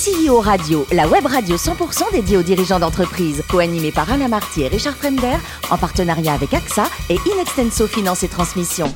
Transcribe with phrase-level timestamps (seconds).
[0.00, 4.68] CEO Radio, la web radio 100% dédiée aux dirigeants d'entreprise, co-animée par Alain Marty et
[4.68, 5.36] Richard Fremder,
[5.70, 8.86] en partenariat avec AXA et Inextenso Finance et Transmission.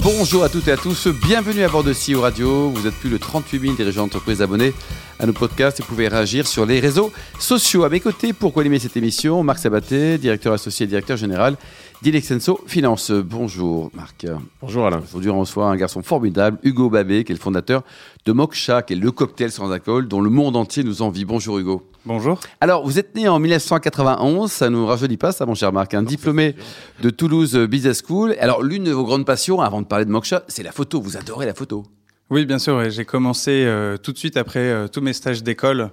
[0.00, 2.70] Bonjour à toutes et à tous, bienvenue à bord de CEO Radio.
[2.70, 4.74] Vous êtes plus de 38 000 dirigeants d'entreprise abonnés
[5.18, 7.84] à nos podcasts vous pouvez réagir sur les réseaux sociaux.
[7.84, 11.56] À mes côtés, pour co-animer cette émission, Marc Sabaté, directeur associé et directeur général
[12.02, 13.10] d'Ilexenso Finance.
[13.10, 14.26] Bonjour Marc.
[14.62, 15.00] Bonjour Alain.
[15.00, 17.82] Aujourd'hui, on reçoit un garçon formidable, Hugo Babé, qui est le fondateur
[18.24, 21.24] de Moksha, qui est le cocktail sans alcool dont le monde entier nous envie.
[21.24, 21.90] Bonjour Hugo.
[22.06, 22.38] Bonjour.
[22.60, 26.02] Alors, vous êtes né en 1991, ça nous rajeunit pas ça, mon cher Marc, un
[26.02, 26.54] diplômé
[27.02, 28.36] de Toulouse Business School.
[28.40, 31.00] Alors, l'une de vos grandes passions, avant de parler de Moksha, c'est la photo.
[31.00, 31.84] Vous adorez la photo.
[32.30, 32.90] Oui, bien sûr.
[32.90, 35.90] J'ai commencé euh, tout de suite après euh, tous mes stages d'école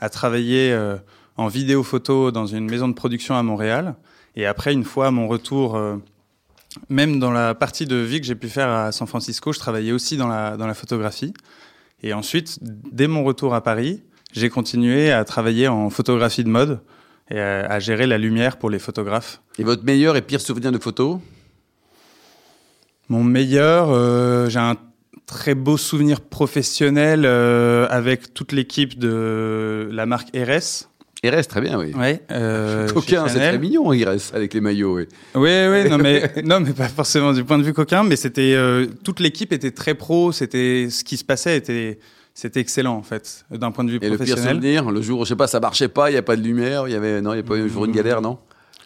[0.00, 0.96] à travailler euh,
[1.38, 3.94] en vidéo photo dans une maison de production à Montréal.
[4.36, 5.80] Et après, une fois à mon retour,
[6.88, 9.90] même dans la partie de vie que j'ai pu faire à San Francisco, je travaillais
[9.90, 11.32] aussi dans la, dans la photographie.
[12.02, 16.80] Et ensuite, dès mon retour à Paris, j'ai continué à travailler en photographie de mode
[17.30, 19.40] et à, à gérer la lumière pour les photographes.
[19.58, 21.20] Et votre meilleur et pire souvenir de photo?
[23.08, 24.76] Mon meilleur, j'ai un
[25.28, 30.88] très beau souvenir professionnel euh, avec toute l'équipe de la marque RS.
[31.24, 31.92] RS, très bien, oui.
[31.94, 35.06] Ouais, euh, Coquin, c'est très mignon, RS, avec les maillots, oui.
[35.34, 38.54] Oui, oui, non mais non mais pas forcément du point de vue coquin, mais c'était
[38.54, 41.98] euh, toute l'équipe était très pro, c'était ce qui se passait était
[42.34, 44.54] c'était excellent en fait d'un point de vue Et le pire professionnel.
[44.54, 46.86] souvenir, le jour, je sais pas, ça marchait pas, il n'y a pas de lumière,
[46.86, 48.38] il y avait, non, il n'y a pas eu jour une galère, non?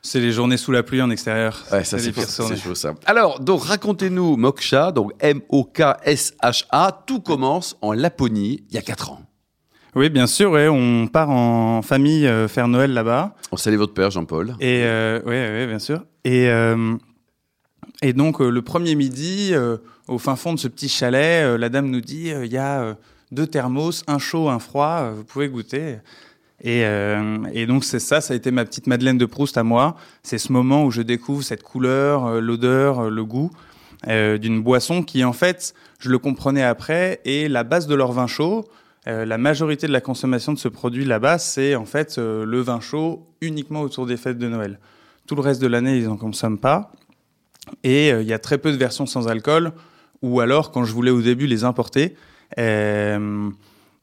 [0.04, 1.64] C'est les journées sous la pluie en extérieur.
[1.70, 2.94] Ouais, ça c'est chaud ça.
[3.06, 9.22] Alors, donc racontez-nous Moksha, donc M-O-K-S-H-A, tout commence en Laponie, il y a 4 ans.
[9.94, 13.36] Oui, bien sûr, on part en famille euh, faire Noël là-bas.
[13.52, 14.56] On salue votre père, Jean-Paul.
[14.58, 16.02] Et euh, ouais, bien sûr.
[16.24, 16.96] Et euh,
[18.00, 19.52] et donc le premier midi,
[20.08, 22.96] au fin fond de ce petit chalet, la dame nous dit il y a
[23.30, 25.98] deux thermos, un chaud, un froid, vous pouvez goûter.
[26.62, 29.64] Et, euh, et donc c'est ça, ça a été ma petite Madeleine de Proust à
[29.64, 29.96] moi.
[30.22, 33.50] C'est ce moment où je découvre cette couleur, euh, l'odeur, euh, le goût
[34.04, 38.26] d'une boisson qui en fait, je le comprenais après, et la base de leur vin
[38.26, 38.64] chaud.
[39.06, 43.28] la majorité de la consommation de ce produit là-bas, c'est en fait le vin chaud
[43.40, 44.80] uniquement autour des fêtes de Noël.
[45.28, 46.90] Tout le reste de l'année, ils n'en consomment pas.
[47.84, 49.70] Et il y a très peu de versions sans alcool,
[50.20, 52.16] ou alors, quand je voulais au début les importer,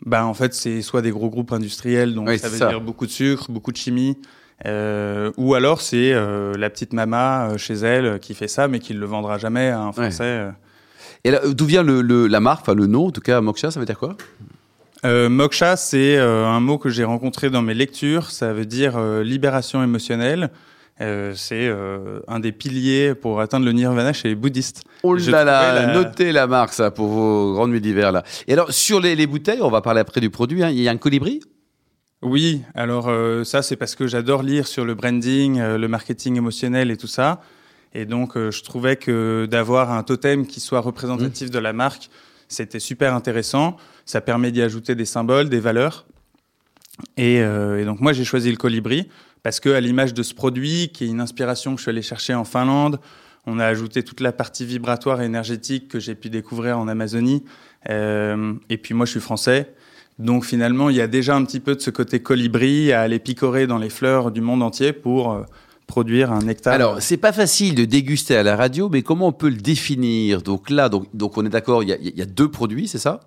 [0.05, 2.67] bah, en fait, c'est soit des gros groupes industriels, donc Oui, ça veut ça.
[2.69, 4.17] dire beaucoup de sucre, beaucoup de chimie,
[4.65, 8.79] euh, ou alors c'est euh, la petite mama euh, chez elle qui fait ça, mais
[8.79, 10.47] qui ne le vendra jamais à un Français.
[11.25, 13.79] Et d'où vient le, le- la marque, enfin le nom, en tout cas, Moksha, ça
[13.79, 14.15] veut dire quoi?
[15.03, 18.31] Moksha, c'est un mot que j'ai rencontré dans mes lectures.
[18.31, 20.49] Ça veut dire libération émotionnelle.
[21.01, 24.83] Euh, c'est euh, un des piliers pour atteindre le nirvana chez les bouddhistes.
[25.03, 28.23] Oh là la- notez la marque, ça, pour vos grandes nuits d'hiver, là.
[28.47, 30.89] Et alors, sur les, les bouteilles, on va parler après du produit, hein, il y
[30.89, 31.39] a un colibri?
[32.21, 36.91] Oui, alors euh, ça c'est parce que j'adore lire sur le branding, le marketing émotionnel
[36.91, 37.39] et tout ça.
[37.93, 42.09] Et donc je trouvais que d'avoir un totem qui soit représentatif de la marque,
[42.49, 43.77] c'était super intéressant.
[44.05, 46.05] Ça permet d'y ajouter des symboles, des valeurs.
[47.15, 49.07] Et, et donc moi j'ai choisi le colibri
[49.44, 52.01] parce que à l'image de ce produit, qui est une inspiration que je suis allé
[52.01, 53.00] chercher en Finlande,
[53.45, 57.44] on a ajouté toute la partie vibratoire et énergétique que j'ai pu découvrir en Amazonie.
[57.89, 59.73] Euh, et puis moi je suis français.
[60.19, 63.19] Donc finalement, il y a déjà un petit peu de ce côté colibri à aller
[63.19, 65.44] picorer dans les fleurs du monde entier pour euh,
[65.88, 66.73] produire un nectar.
[66.73, 70.41] Alors, c'est pas facile de déguster à la radio, mais comment on peut le définir?
[70.41, 72.89] Donc là, donc, donc on est d'accord, il y a, il y a deux produits,
[72.89, 73.21] c'est ça?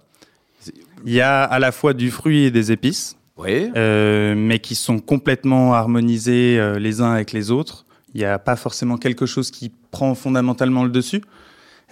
[1.04, 3.70] Il y a à la fois du fruit et des épices, Oui.
[3.76, 7.86] euh, mais qui sont complètement harmonisés euh, les uns avec les autres.
[8.14, 11.22] Il n'y a pas forcément quelque chose qui prend fondamentalement le dessus.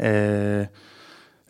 [0.01, 0.65] Euh,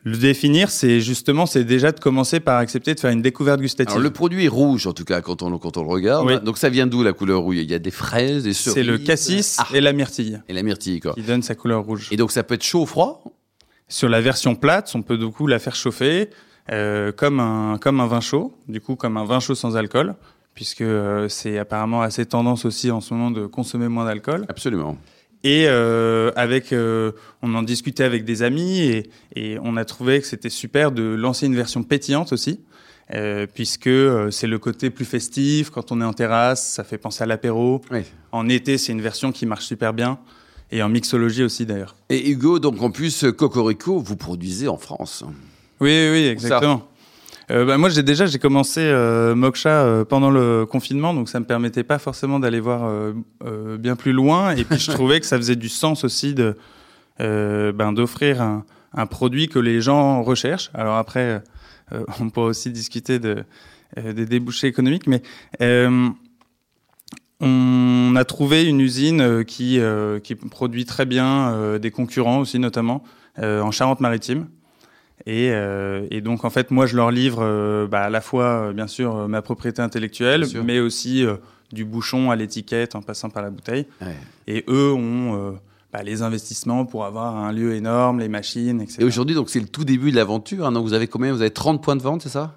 [0.04, 3.90] le définir, c'est justement, c'est déjà de commencer par accepter de faire une découverte gustative.
[3.90, 6.26] Alors, le produit est rouge, en tout cas, quand on, quand on le regarde.
[6.26, 6.40] Oui.
[6.40, 8.74] Donc, ça vient d'où la couleur rouge Il y a des fraises, des cerises.
[8.74, 11.12] c'est le cassis Ah, et la myrtille et la myrtille, quoi.
[11.14, 12.08] qui donnent sa couleur rouge.
[12.12, 13.22] Et donc, ça peut être chaud ou froid?
[13.88, 16.30] Sur la version plate, on peut du coup la faire chauffer
[16.70, 20.14] euh, comme un comme un vin chaud, du coup comme un vin chaud sans alcool,
[20.54, 24.44] puisque euh, c'est apparemment assez tendance aussi en ce moment de consommer moins d'alcool.
[24.48, 24.96] Absolument.
[25.42, 26.74] Et euh, avec,
[27.42, 31.02] on en discutait avec des amis et, et on a trouvé que c'était super de
[31.02, 32.60] lancer une version pétillante aussi,
[33.54, 33.88] puisque
[34.30, 37.80] c'est le côté plus festif quand on est en terrasse, ça fait penser à l'apéro.
[37.90, 38.02] Oui.
[38.32, 40.18] En été, c'est une version qui marche super bien
[40.70, 41.96] et en mixologie aussi d'ailleurs.
[42.10, 45.24] Et Hugo, donc en plus, Cocorico, vous produisez en France.
[45.80, 46.90] Oui, oui, exactement.
[47.50, 51.40] Euh, bah, moi, j'ai déjà j'ai commencé euh, Moksha euh, pendant le confinement, donc ça
[51.40, 54.54] me permettait pas forcément d'aller voir euh, bien plus loin.
[54.54, 56.56] Et puis je trouvais que ça faisait du sens aussi de
[57.18, 60.70] ben, d'offrir un, un produit que les gens recherchent.
[60.72, 61.42] Alors après,
[62.20, 63.44] on pourra aussi discuter de
[63.96, 65.20] des débouchés économiques, mais
[67.40, 69.80] on a trouvé une usine qui,
[70.22, 73.04] qui produit très bien des concurrents aussi, notamment
[73.36, 74.46] en Charente-Maritime.
[75.26, 75.52] Et,
[76.10, 79.42] et, donc, en fait, moi, je leur livre bah, à la fois, bien sûr, ma
[79.42, 81.24] propriété intellectuelle, mais aussi
[81.72, 83.86] du bouchon à l'étiquette en passant par la bouteille.
[84.46, 85.58] Et eux ont
[85.92, 88.98] bah, les investissements pour avoir un lieu énorme, les machines, etc.
[89.00, 90.66] Et aujourd'hui, donc c'est le tout début de l'aventure.
[90.66, 90.72] Hein.
[90.72, 91.32] donc vous avez combien?
[91.32, 92.54] Vous avez 30 points de vente, c'est ça?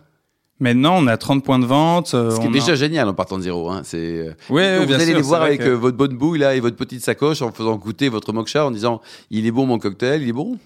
[0.60, 2.14] Maintenant, on a 30 points de vente.
[2.14, 3.72] Euh, Ce qui est déjà génial en partant de zéro.
[3.72, 3.82] Hein.
[3.84, 3.98] C'est.
[3.98, 7.02] Euh, ouais, vous allez les voir avec euh, votre bonne bouille là et votre petite
[7.02, 9.02] sacoche en faisant goûter votre moksha en disant
[9.32, 10.60] il est bon mon cocktail, il est bon?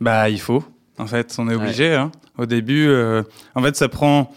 [0.00, 0.64] Bah il faut.
[0.98, 1.94] En fait, on est obligé.
[1.94, 2.10] Hein.
[2.38, 2.88] Au début,
[3.54, 4.32] en fait, ça prend.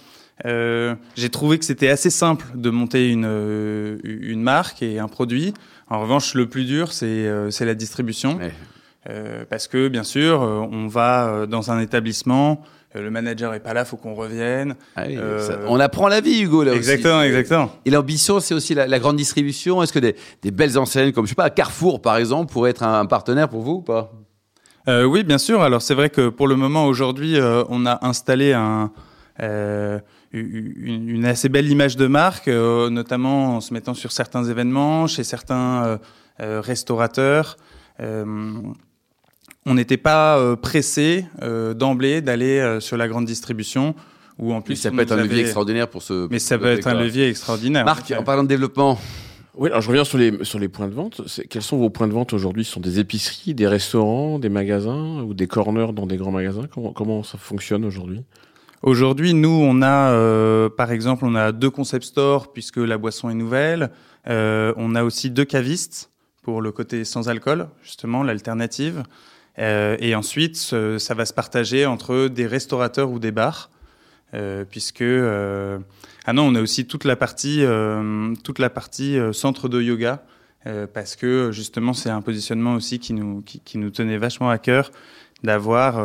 [0.46, 5.54] J'ai trouvé que c'était assez simple de monter une une marque et un produit.
[5.90, 8.40] En revanche, le plus dur, c'est euh, la distribution.
[9.10, 12.62] Euh, parce que, bien sûr, euh, on va dans un établissement,
[12.94, 14.76] le manager est pas là, faut qu'on revienne.
[14.96, 15.06] Ah
[15.68, 17.28] on apprend la vie, Hugo, là exactement, aussi.
[17.28, 19.82] Exactement, Et l'ambition, c'est aussi la, grande distribution.
[19.82, 23.06] Est-ce que des, belles enseignes, comme je sais pas, Carrefour, par exemple, pourraient être un,
[23.06, 24.12] partenaire pour vous ou pas?
[24.88, 25.62] Oui, bien sûr.
[25.62, 27.38] Alors, c'est vrai que pour le moment, aujourd'hui,
[27.70, 28.92] on a installé un
[30.32, 35.24] une, assez belle image de marque, euh, notamment en se mettant sur certains événements, chez
[35.24, 35.98] certains euh,
[36.42, 37.58] euh, restaurateurs.
[38.00, 41.26] on n'était pas pressé
[41.76, 43.96] d'emblée d'aller sur la grande distribution.
[44.38, 46.28] Ou en plus, ça peut être un levier extraordinaire pour ce.
[46.32, 47.84] Mais ça peut être un levier extraordinaire.
[47.84, 48.98] Marc, en parlant de développement,
[49.56, 51.22] oui, alors je reviens sur les, sur les points de vente.
[51.50, 52.64] Quels sont vos points de vente aujourd'hui?
[52.64, 56.68] Ce sont des épiceries, des restaurants, des magasins ou des corners dans des grands magasins?
[56.96, 58.22] Comment, ça fonctionne aujourd'hui?
[58.84, 63.30] Aujourd'hui, nous, on a, euh, par exemple, on a deux concept stores puisque la boisson
[63.30, 63.90] est nouvelle.
[64.28, 66.12] Euh, on a aussi deux cavistes
[66.44, 69.04] pour le côté sans alcool, justement, l'alternative.
[69.58, 73.72] Euh, et ensuite, ça va se partager entre des restaurateurs ou des bars,
[74.70, 75.04] puisque
[76.30, 77.64] ah non, on a aussi toute la partie,
[78.44, 80.24] toute la partie centre de yoga,
[80.94, 84.58] parce que justement, c'est un positionnement aussi qui nous, qui, qui, nous tenait vachement à
[84.58, 84.92] cœur
[85.44, 85.98] d'avoir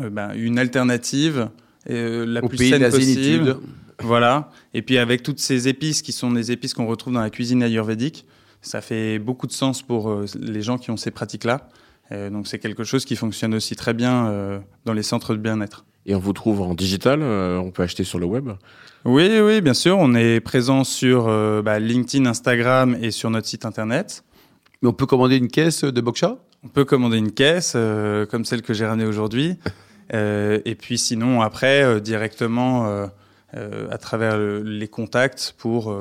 [0.00, 1.48] euh, ben, une alternative
[1.90, 3.56] euh, la plus saine possible.
[4.00, 4.50] Voilà.
[4.74, 7.62] Et puis avec toutes ces épices qui sont des épices qu'on retrouve dans la cuisine
[7.62, 8.26] ayurvédique,
[8.62, 11.68] ça fait beaucoup de sens pour euh, les gens qui ont ces pratiques-là.
[12.30, 15.84] donc c'est quelque chose qui fonctionne aussi très bien dans les centres de bien-être.
[16.08, 18.50] Et on vous trouve en digital On peut acheter sur le web
[19.04, 19.96] Oui, oui, bien sûr.
[19.98, 21.26] On est présent sur
[21.62, 24.24] bah, LinkedIn, Instagram et sur notre site internet.
[24.82, 27.76] Mais on peut commander une caisse de Boksha On peut commander une caisse,
[28.30, 29.58] comme celle que j'ai ramenée aujourd'hui.
[30.14, 33.08] Euh, et puis sinon, après, euh, directement
[33.56, 35.96] euh, à travers les contacts pour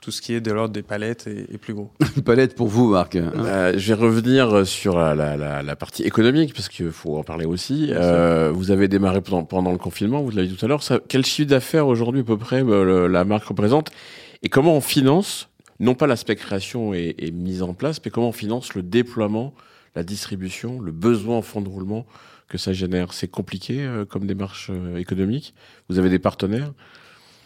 [0.00, 1.90] tout ce qui est de l'ordre des palettes et, plus gros.
[2.16, 3.16] Une palette pour vous, Marc.
[3.16, 3.32] Hein.
[3.76, 7.88] je vais revenir sur la, la, la partie économique, parce qu'il faut en parler aussi.
[7.90, 10.82] Euh, vous avez démarré pendant, pendant le confinement, vous l'avez dit tout à l'heure.
[11.08, 13.90] Quel chiffre d'affaires aujourd'hui, à peu près, la marque représente
[14.42, 15.48] Et comment on finance,
[15.80, 19.54] non pas l'aspect création et, et, mise en place, mais comment on finance le déploiement,
[19.96, 22.06] la distribution, le besoin en fonds de roulement
[22.52, 23.14] que ça génère.
[23.14, 25.54] C'est compliqué euh, comme démarche euh, économique.
[25.88, 26.72] Vous avez des partenaires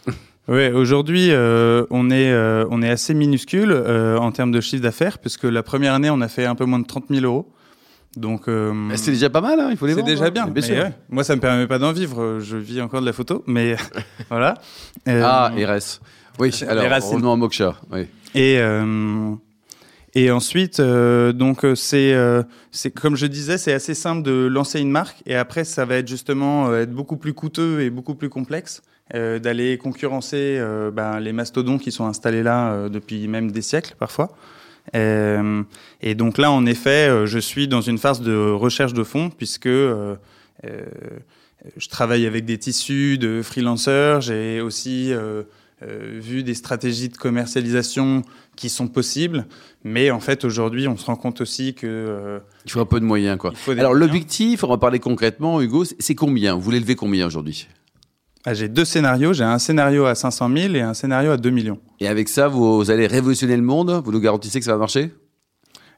[0.47, 2.33] oui, aujourd'hui, euh, on est
[2.69, 6.29] on est assez minuscule en termes de chiffre d'affaires, puisque la première année, on a
[6.29, 7.51] fait un peu moins de 30 000 euros.
[8.15, 8.43] Donc
[8.95, 10.31] c'est déjà pas mal, hein, il faut les C'est déjà hein.
[10.31, 10.47] bien.
[10.47, 12.39] bien moi, ça me permet pas d'en vivre.
[12.39, 13.75] Je vis encore de la photo, mais
[14.29, 14.53] voilà.
[15.05, 15.99] ah, RS.
[16.39, 16.57] Oui.
[16.65, 17.75] Alors, revenons à Moksha.
[17.91, 18.07] Oui.
[18.33, 18.57] Et
[20.17, 24.79] et ensuite, euh, donc euh, euh, c'est comme je disais, c'est assez simple de lancer
[24.79, 28.29] une marque et après ça va être justement être beaucoup plus coûteux et beaucoup plus
[28.29, 28.81] complexe
[29.13, 34.35] d'aller concurrencer ben, les mastodons qui sont installés là depuis même des siècles parfois.
[34.93, 39.69] et donc là, en effet, je suis dans une phase de recherche de fonds puisque
[39.69, 40.17] je
[41.89, 44.19] travaille avec des tissus de freelancers.
[44.19, 45.13] J'ai aussi
[45.81, 48.23] vu des stratégies de commercialisation
[48.55, 49.45] qui sont possibles,
[49.83, 52.99] mais en fait aujourd'hui on se rend compte aussi que euh, il faut un peu
[52.99, 53.53] de moyens quoi.
[53.77, 56.55] Alors l'objectif, on va parler concrètement, Hugo, c'est combien?
[56.55, 57.67] Vous voulez lever combien aujourd'hui?
[58.45, 59.33] Ah, J'ai deux scénarios.
[59.33, 61.79] J'ai un scénario à 500 000 et un scénario à 2 millions.
[61.99, 64.01] Et avec ça, vous, allez révolutionner le monde?
[64.05, 65.11] Vous nous garantissez que ça va marcher?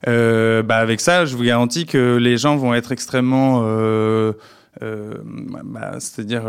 [0.08, 4.32] Euh, bah avec ça, je vous garantis que les gens vont être extrêmement, euh,
[4.82, 6.44] euh, bah, c'est-à-dire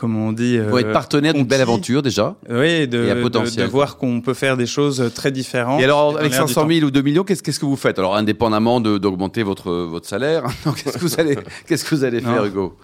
[0.00, 0.58] comme on dit.
[0.68, 2.36] Pour être euh, partenaire d'une belle aventure déjà.
[2.48, 3.66] Oui, de, potentiel.
[3.66, 5.80] de, voir qu'on peut faire des choses très différentes.
[5.80, 7.98] Et alors, avec 500 000 ou 2 millions, qu'est-ce que vous faites?
[7.98, 10.44] Alors, indépendamment d'augmenter votre votre salaire,
[10.76, 12.76] qu'est-ce que vous allez qu'est-ce que vous allez faire, Hugo?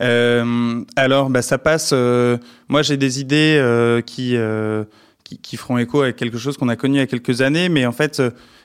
[0.00, 1.90] Euh, alors, bah, ça passe.
[1.92, 2.38] Euh,
[2.68, 4.84] moi, j'ai des idées euh, qui, euh,
[5.24, 7.68] qui, qui feront écho avec quelque chose qu'on a connu il y a quelques années,
[7.68, 8.22] mais en fait,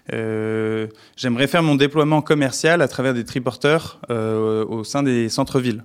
[0.10, 5.84] j'aimerais faire mon déploiement commercial à travers des triporteurs au sein des centres-villes.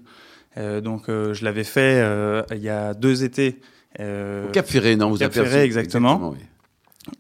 [0.57, 3.61] Euh, donc euh, je l'avais fait euh, il y a deux étés.
[4.00, 6.14] Euh, Cap Ferré, non vous Cap Ferré, exactement.
[6.14, 6.38] exactement oui.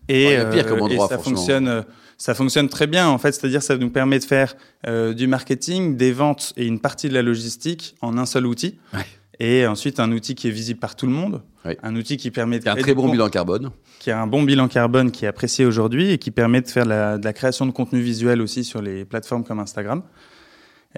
[0.08, 1.84] Et, il y a pire comme endroit, et ça fonctionne
[2.20, 4.54] ça fonctionne très bien en fait, c'est-à-dire ça nous permet de faire
[4.86, 8.78] euh, du marketing, des ventes et une partie de la logistique en un seul outil.
[8.92, 9.06] Ouais.
[9.42, 11.78] Et ensuite un outil qui est visible par tout le monde, ouais.
[11.82, 14.26] un outil qui permet de qui a un très bon bilan carbone, qui a un
[14.26, 17.24] bon bilan carbone qui est apprécié aujourd'hui et qui permet de faire de la, de
[17.24, 20.02] la, création de contenu visuel aussi sur les plateformes comme Instagram.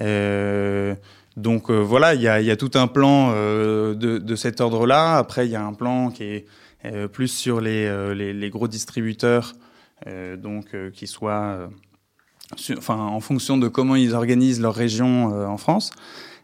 [0.00, 0.96] Euh,
[1.36, 5.16] donc euh, voilà, il y a, tout un plan euh, de, cet ordre-là.
[5.16, 6.46] Après, il y a un plan qui est
[6.84, 9.54] euh, plus sur les, gros distributeurs
[10.36, 11.70] donc qui soient,
[12.76, 15.92] enfin, en fonction de comment ils organisent leur région en France.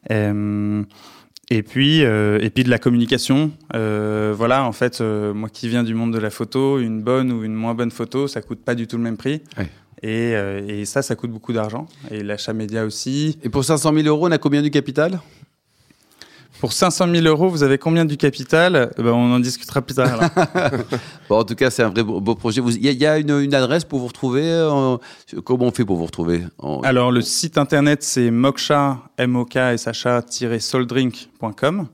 [0.08, 3.50] et puis, et puis de la communication.
[3.72, 7.54] voilà, en fait, moi qui viens du monde de la photo, une bonne ou une
[7.54, 9.42] moins bonne photo, ça coûte pas du tout le même prix.
[9.58, 9.68] Ouais.
[10.02, 11.86] Et, euh, et, ça, ça coûte beaucoup d'argent.
[12.10, 13.38] Et l'achat média aussi.
[13.42, 15.20] Et pour 500 000 euros, on a combien du capital?
[16.60, 18.90] Pour 500 000 euros, vous avez combien du capital?
[18.96, 20.18] Ben, On en discutera plus tard.
[21.28, 22.60] bon, en tout cas, c'est un vrai beau, beau projet.
[22.60, 24.96] Il y, y, a une, une, adresse pour vous retrouver euh,
[25.44, 26.80] Comment on fait pour vous retrouver en...
[26.80, 31.86] Alors, le site internet, c'est moksha, m o k s h a soldrink.com.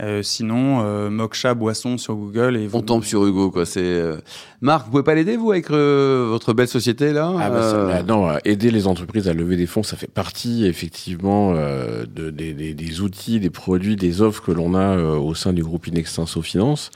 [0.00, 2.56] Euh, sinon, euh, Moksha Boisson sur Google.
[2.56, 2.78] Et vous...
[2.78, 3.64] On tombe sur Hugo, quoi.
[3.64, 4.18] C'est euh...
[4.60, 7.84] Marc, vous pouvez pas l'aider vous avec euh, votre belle société là ah bah, ça,
[7.86, 12.30] bah, Non, aider les entreprises à lever des fonds, ça fait partie effectivement euh, de,
[12.30, 15.86] des, des, des, outils, des produits, des offres que l'on a au sein du groupe
[15.86, 16.90] Inextenso Finance.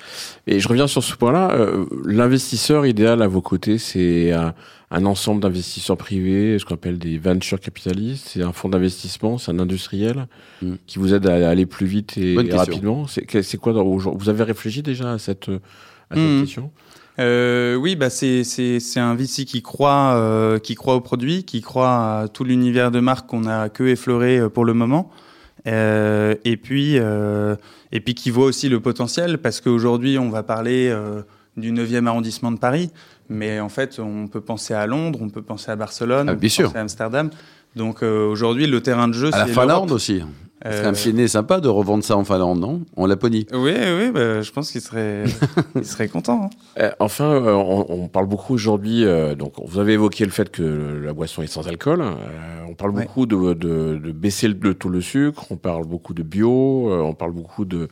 [0.46, 1.56] Et je reviens sur ce point-là.
[2.04, 4.54] L'investisseur idéal à vos côtés, c'est un
[4.90, 8.28] un ensemble d'investisseurs privés, ce qu'on appelle des venture capitalistes.
[8.28, 10.26] C'est un fonds d'investissement, c'est un industriel
[10.62, 10.72] mmh.
[10.86, 13.06] qui vous aide à aller plus vite et, et rapidement.
[13.06, 15.48] C'est quoi Vous avez réfléchi déjà à cette,
[16.10, 16.40] à cette mmh.
[16.40, 16.70] question?
[17.18, 22.20] Euh, oui, bah c'est un VC qui croit euh, qui croit au produit, qui croit
[22.20, 25.10] à tout l'univers de marque qu'on a que effleuré pour le moment,
[25.66, 27.54] euh, et puis euh,
[27.92, 31.22] et puis qui voit aussi le potentiel parce qu'aujourd'hui on va parler euh,
[31.60, 32.90] du 9e arrondissement de Paris,
[33.28, 36.36] mais en fait, on peut penser à Londres, on peut penser à Barcelone, ah, bien
[36.36, 36.66] on peut sûr.
[36.66, 37.30] penser à Amsterdam.
[37.76, 40.22] Donc euh, aujourd'hui, le terrain de jeu, c'est la Finlande aussi.
[40.66, 40.70] Euh...
[40.72, 42.82] C'est un filet sympa de revendre ça en Finlande, non?
[42.96, 43.46] En Laponie.
[43.52, 45.24] Oui, oui, bah, je pense qu'il serait,
[45.74, 46.44] il serait content.
[46.44, 46.50] Hein.
[46.78, 49.04] Euh, enfin, euh, on, on, parle beaucoup aujourd'hui.
[49.04, 52.04] Euh, donc, vous avez évoqué le fait que la boisson est sans alcool.
[52.68, 53.04] on parle ouais.
[53.04, 55.46] beaucoup de, de, de, baisser le taux le sucre.
[55.50, 56.92] On parle beaucoup de bio.
[56.92, 57.88] on parle beaucoup de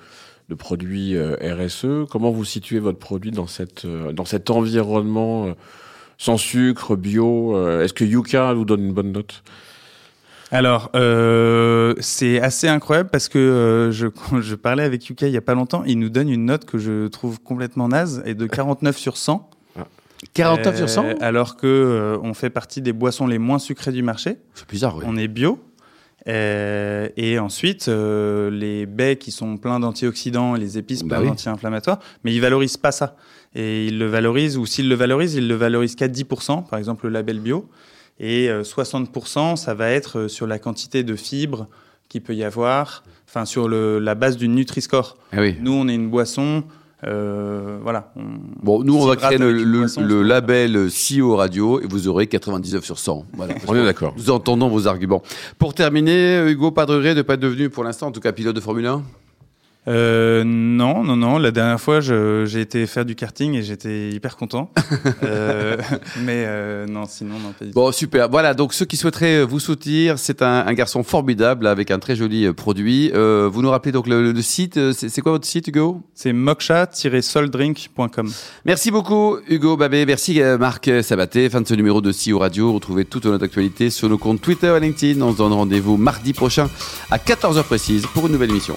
[0.49, 2.09] de produits euh, RSE.
[2.11, 5.52] Comment vous situez votre produit dans, cette, euh, dans cet environnement euh,
[6.17, 9.43] sans sucre, bio Est-ce que Yuka vous donne une bonne note?
[10.50, 14.07] Alors, euh, c'est assez incroyable parce que euh, je,
[14.40, 15.83] je parlais avec Yuka il y a pas longtemps.
[15.87, 19.50] Il nous donne une note que je trouve complètement naze et de 49 sur 100.
[20.35, 24.02] 49 sur 100 Alors que euh, on fait partie des boissons les moins sucrées du
[24.02, 24.38] marché.
[24.55, 25.05] C'est bizarre, oui.
[25.07, 25.61] On est bio.
[26.27, 31.21] Euh, et ensuite, euh, les baies qui sont pleins d'antioxydants et les épices bah pleins
[31.21, 31.29] oui.
[31.29, 33.17] d'anti-inflammatoires, mais ils valorisent pas ça.
[33.55, 37.07] Et ils le valorisent, ou s'ils le valorisent, ils le valorisent qu'à 10%, par exemple
[37.07, 37.69] le label bio.
[38.21, 41.67] Et euh, 60%, ça va être sur la quantité de fibres
[42.09, 45.17] qu'il peut y avoir, enfin sur le, la base du Nutri-Score.
[45.33, 45.57] Ah oui.
[45.61, 46.65] Nous, on est une boisson
[47.07, 48.12] euh, voilà.
[48.17, 48.23] On
[48.62, 52.26] bon, nous, on va créer le, le, poisson, le label CEO Radio et vous aurez
[52.26, 53.25] 99 sur 100.
[53.35, 53.55] Voilà.
[53.69, 54.14] on est d'accord.
[54.17, 55.23] Nous entendons vos arguments.
[55.59, 58.21] Pour terminer, Hugo, pas de regret de ne pas être devenu pour l'instant, en tout
[58.21, 59.02] cas, pilote de Formule 1
[59.88, 61.38] euh, non, non, non.
[61.38, 64.71] La dernière fois, j'ai été faire du karting et j'étais hyper content.
[65.23, 65.78] euh,
[66.23, 67.75] mais euh, non, sinon, non, pas du tout.
[67.75, 68.28] Bon, super.
[68.28, 72.16] Voilà, donc ceux qui souhaiteraient vous soutenir, c'est un, un, garçon formidable avec un très
[72.16, 73.11] joli produit.
[73.14, 76.02] Euh, vous nous rappelez donc le, le site, c'est quoi votre site, Hugo?
[76.14, 78.30] C'est moksha-soldrink.com.
[78.66, 80.04] Merci beaucoup, Hugo Babé.
[80.04, 81.49] Merci, Marc Sabaté.
[81.49, 82.73] Fin de ce numéro de CEO Radio.
[82.75, 85.23] Retrouvez toute notre actualité sur nos comptes Twitter et LinkedIn.
[85.23, 86.68] On se donne rendez-vous mardi prochain
[87.11, 88.76] à 14h précise pour une nouvelle émission.